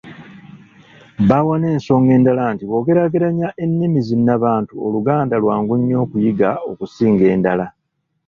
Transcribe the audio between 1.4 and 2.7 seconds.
n'ensonga endala nti